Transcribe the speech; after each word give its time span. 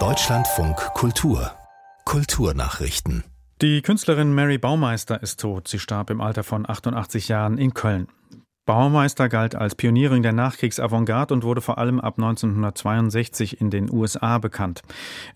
Deutschlandfunk 0.00 0.76
Kultur 0.94 1.52
Kulturnachrichten 2.04 3.22
die 3.62 3.82
Künstlerin 3.82 4.34
Mary 4.34 4.58
Baumeister 4.58 5.22
ist 5.22 5.38
tot. 5.38 5.68
Sie 5.68 5.78
starb 5.78 6.10
im 6.10 6.20
Alter 6.20 6.42
von 6.42 6.68
88 6.68 7.28
Jahren 7.28 7.56
in 7.56 7.72
Köln. 7.72 8.08
Baumeister 8.66 9.28
galt 9.28 9.54
als 9.54 9.76
Pionierin 9.76 10.24
der 10.24 10.32
Nachkriegsavantgarde 10.32 11.32
und 11.32 11.44
wurde 11.44 11.60
vor 11.60 11.78
allem 11.78 12.00
ab 12.00 12.14
1962 12.16 13.60
in 13.60 13.70
den 13.70 13.88
USA 13.92 14.38
bekannt. 14.38 14.82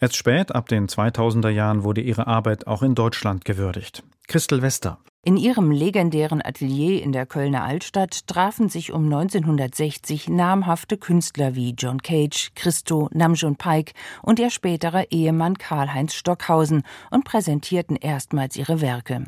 Erst 0.01 0.17
spät, 0.17 0.53
ab 0.53 0.69
den 0.69 0.89
2000er 0.89 1.51
Jahren, 1.51 1.85
wurde 1.85 2.01
ihre 2.01 2.27
Arbeit 2.27 2.67
auch 2.67 2.83
in 2.83 2.97
Deutschland 2.97 3.45
gewürdigt. 3.45 4.03
Christel 4.27 4.63
Wester. 4.63 4.99
In 5.25 5.37
ihrem 5.37 5.73
legendären 5.73 6.41
Atelier 6.41 7.03
in 7.03 7.11
der 7.11 7.27
Kölner 7.27 7.65
Altstadt 7.65 8.29
trafen 8.29 8.69
sich 8.69 8.93
um 8.93 9.05
1960 9.07 10.29
namhafte 10.29 10.97
Künstler 10.97 11.57
wie 11.57 11.75
John 11.77 12.01
Cage, 12.01 12.53
Christo, 12.55 13.09
Namjoon 13.13 13.57
Paik 13.57 13.95
und 14.23 14.39
ihr 14.39 14.49
späterer 14.49 15.11
Ehemann 15.11 15.59
Karl-Heinz 15.59 16.15
Stockhausen 16.15 16.85
und 17.11 17.25
präsentierten 17.25 17.97
erstmals 17.97 18.55
ihre 18.55 18.81
Werke. 18.81 19.25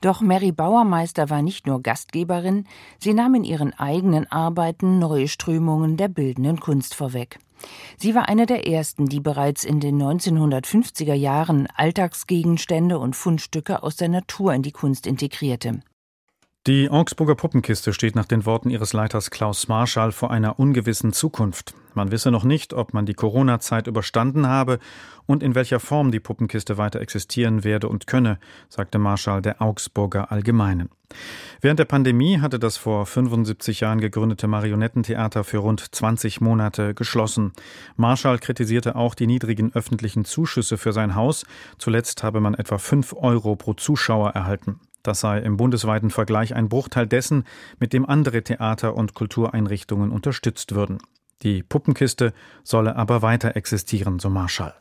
Doch 0.00 0.22
Mary 0.22 0.50
Bauermeister 0.50 1.30
war 1.30 1.40
nicht 1.40 1.68
nur 1.68 1.80
Gastgeberin, 1.82 2.66
sie 2.98 3.14
nahm 3.14 3.36
in 3.36 3.44
ihren 3.44 3.72
eigenen 3.78 4.30
Arbeiten 4.30 4.98
neue 4.98 5.28
Strömungen 5.28 5.96
der 5.96 6.08
bildenden 6.08 6.58
Kunst 6.58 6.96
vorweg. 6.96 7.38
Sie 7.96 8.14
war 8.14 8.28
eine 8.28 8.46
der 8.46 8.66
ersten, 8.66 9.06
die 9.06 9.20
bereits 9.20 9.64
in 9.64 9.80
den 9.80 10.00
1950er 10.02 11.14
Jahren 11.14 11.68
Alltagsgegenstände 11.74 12.98
und 12.98 13.16
Fundstücke 13.16 13.82
aus 13.82 13.96
der 13.96 14.08
Natur 14.08 14.54
in 14.54 14.62
die 14.62 14.72
Kunst 14.72 15.06
integrierte. 15.06 15.80
Die 16.68 16.90
Augsburger 16.90 17.34
Puppenkiste 17.34 17.92
steht 17.92 18.14
nach 18.14 18.26
den 18.26 18.46
Worten 18.46 18.70
ihres 18.70 18.92
Leiters 18.92 19.32
Klaus 19.32 19.66
Marschall 19.66 20.12
vor 20.12 20.30
einer 20.30 20.60
ungewissen 20.60 21.12
Zukunft. 21.12 21.74
Man 21.94 22.12
wisse 22.12 22.30
noch 22.30 22.44
nicht, 22.44 22.72
ob 22.72 22.94
man 22.94 23.04
die 23.04 23.14
Corona-Zeit 23.14 23.88
überstanden 23.88 24.46
habe 24.46 24.78
und 25.26 25.42
in 25.42 25.56
welcher 25.56 25.80
Form 25.80 26.12
die 26.12 26.20
Puppenkiste 26.20 26.78
weiter 26.78 27.00
existieren 27.00 27.64
werde 27.64 27.88
und 27.88 28.06
könne, 28.06 28.38
sagte 28.68 29.00
Marschall 29.00 29.42
der 29.42 29.60
Augsburger 29.60 30.30
Allgemeinen. 30.30 30.88
Während 31.60 31.80
der 31.80 31.84
Pandemie 31.84 32.38
hatte 32.38 32.60
das 32.60 32.76
vor 32.76 33.06
75 33.06 33.80
Jahren 33.80 34.00
gegründete 34.00 34.46
Marionettentheater 34.46 35.42
für 35.42 35.58
rund 35.58 35.92
20 35.92 36.40
Monate 36.40 36.94
geschlossen. 36.94 37.54
Marschall 37.96 38.38
kritisierte 38.38 38.94
auch 38.94 39.16
die 39.16 39.26
niedrigen 39.26 39.74
öffentlichen 39.74 40.24
Zuschüsse 40.24 40.78
für 40.78 40.92
sein 40.92 41.16
Haus. 41.16 41.44
Zuletzt 41.78 42.22
habe 42.22 42.40
man 42.40 42.54
etwa 42.54 42.78
5 42.78 43.14
Euro 43.14 43.56
pro 43.56 43.74
Zuschauer 43.74 44.30
erhalten. 44.30 44.78
Das 45.02 45.20
sei 45.20 45.38
im 45.38 45.56
bundesweiten 45.56 46.10
Vergleich 46.10 46.54
ein 46.54 46.68
Bruchteil 46.68 47.06
dessen, 47.06 47.44
mit 47.78 47.92
dem 47.92 48.06
andere 48.06 48.42
Theater 48.42 48.94
und 48.94 49.14
Kultureinrichtungen 49.14 50.10
unterstützt 50.10 50.74
würden. 50.74 50.98
Die 51.42 51.62
Puppenkiste 51.62 52.32
solle 52.62 52.94
aber 52.96 53.22
weiter 53.22 53.56
existieren, 53.56 54.20
so 54.20 54.30
Marschall. 54.30 54.74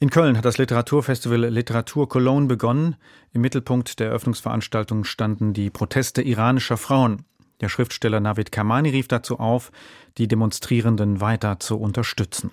In 0.00 0.10
Köln 0.10 0.36
hat 0.36 0.44
das 0.44 0.58
Literaturfestival 0.58 1.46
Literatur 1.46 2.08
Cologne 2.08 2.46
begonnen. 2.46 2.96
Im 3.32 3.40
Mittelpunkt 3.40 3.98
der 3.98 4.08
Eröffnungsveranstaltung 4.08 5.04
standen 5.04 5.54
die 5.54 5.70
Proteste 5.70 6.22
iranischer 6.22 6.76
Frauen. 6.76 7.24
Der 7.60 7.68
Schriftsteller 7.68 8.20
Navid 8.20 8.52
Kamani 8.52 8.90
rief 8.90 9.08
dazu 9.08 9.40
auf, 9.40 9.72
die 10.16 10.28
Demonstrierenden 10.28 11.20
weiter 11.20 11.58
zu 11.58 11.80
unterstützen. 11.80 12.52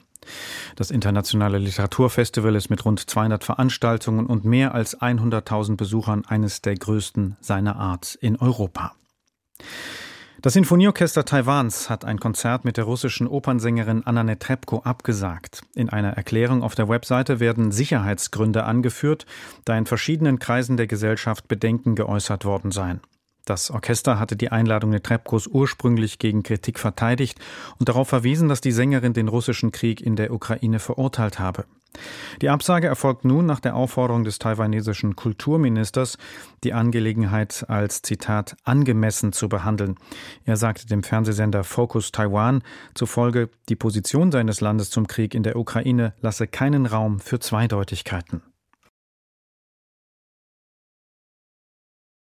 Das 0.75 0.91
internationale 0.91 1.57
Literaturfestival 1.57 2.55
ist 2.55 2.69
mit 2.69 2.85
rund 2.85 3.09
200 3.09 3.43
Veranstaltungen 3.43 4.25
und 4.25 4.45
mehr 4.45 4.73
als 4.73 4.99
100.000 4.99 5.77
Besuchern 5.77 6.23
eines 6.25 6.61
der 6.61 6.75
größten 6.75 7.37
seiner 7.41 7.75
Art 7.75 8.15
in 8.21 8.37
Europa. 8.37 8.93
Das 10.45 10.53
Sinfonieorchester 10.53 11.25
Taiwans 11.25 11.89
hat 11.89 12.05
ein 12.05 12.19
Konzert 12.19 12.65
mit 12.65 12.77
der 12.77 12.83
russischen 12.83 13.25
Opernsängerin 13.25 14.03
Anna 14.05 14.23
Netrebko 14.23 14.81
abgesagt. 14.83 15.63
In 15.73 15.89
einer 15.89 16.09
Erklärung 16.09 16.61
auf 16.61 16.75
der 16.75 16.87
Webseite 16.87 17.39
werden 17.39 17.71
Sicherheitsgründe 17.71 18.63
angeführt, 18.63 19.25
da 19.63 19.75
in 19.75 19.87
verschiedenen 19.87 20.37
Kreisen 20.37 20.77
der 20.77 20.85
Gesellschaft 20.85 21.47
Bedenken 21.47 21.95
geäußert 21.95 22.45
worden 22.45 22.71
seien. 22.71 23.01
Das 23.45 23.69
Orchester 23.69 24.19
hatte 24.19 24.35
die 24.35 24.51
Einladung 24.51 24.91
der 24.91 25.03
Trepkos 25.03 25.45
ursprünglich 25.47 26.17
gegen 26.17 26.41
Kritik 26.41 26.79
verteidigt 26.79 27.39
und 27.79 27.87
darauf 27.87 28.09
verwiesen, 28.09 28.49
dass 28.49 28.59
die 28.59 28.71
Sängerin 28.71 29.13
den 29.13 29.27
russischen 29.27 29.71
Krieg 29.71 30.01
in 30.01 30.15
der 30.15 30.33
Ukraine 30.33 30.79
verurteilt 30.79 31.39
habe. 31.39 31.65
Die 32.41 32.49
Absage 32.49 32.87
erfolgt 32.87 33.23
nun 33.23 33.45
nach 33.45 33.59
der 33.59 33.75
Aufforderung 33.75 34.23
des 34.23 34.39
taiwanesischen 34.39 35.15
Kulturministers, 35.15 36.17
die 36.63 36.73
Angelegenheit 36.73 37.65
als 37.69 38.01
Zitat 38.01 38.57
angemessen 38.63 39.31
zu 39.31 39.47
behandeln. 39.47 39.95
Er 40.43 40.57
sagte 40.57 40.87
dem 40.87 41.03
Fernsehsender 41.03 41.63
Focus 41.63 42.11
Taiwan 42.11 42.63
zufolge, 42.95 43.49
die 43.69 43.75
Position 43.75 44.31
seines 44.31 44.59
Landes 44.59 44.89
zum 44.89 45.07
Krieg 45.07 45.33
in 45.33 45.43
der 45.43 45.55
Ukraine 45.55 46.13
lasse 46.21 46.47
keinen 46.47 46.85
Raum 46.85 47.19
für 47.19 47.39
Zweideutigkeiten. 47.39 48.41